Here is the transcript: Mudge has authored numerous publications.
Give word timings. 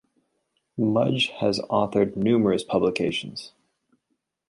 Mudge 0.79 1.27
has 1.27 1.59
authored 1.69 2.15
numerous 2.15 2.63
publications. 2.63 3.51